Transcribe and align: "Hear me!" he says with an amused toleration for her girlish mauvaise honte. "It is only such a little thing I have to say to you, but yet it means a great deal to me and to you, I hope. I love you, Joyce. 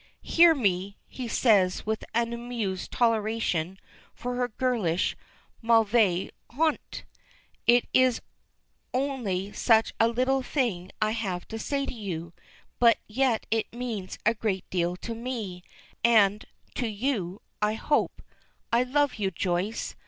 "Hear 0.23 0.55
me!" 0.55 0.97
he 1.05 1.27
says 1.27 1.85
with 1.85 2.03
an 2.15 2.33
amused 2.33 2.89
toleration 2.91 3.77
for 4.15 4.33
her 4.33 4.47
girlish 4.47 5.15
mauvaise 5.61 6.31
honte. 6.53 7.03
"It 7.67 7.85
is 7.93 8.19
only 8.95 9.51
such 9.51 9.93
a 9.99 10.07
little 10.07 10.41
thing 10.41 10.89
I 11.03 11.11
have 11.11 11.47
to 11.49 11.59
say 11.59 11.85
to 11.85 11.93
you, 11.93 12.33
but 12.79 12.97
yet 13.07 13.45
it 13.51 13.71
means 13.71 14.17
a 14.25 14.33
great 14.33 14.67
deal 14.71 14.95
to 14.95 15.13
me 15.13 15.63
and 16.03 16.45
to 16.73 16.87
you, 16.87 17.39
I 17.61 17.75
hope. 17.75 18.23
I 18.73 18.81
love 18.81 19.19
you, 19.19 19.29
Joyce. 19.29 19.95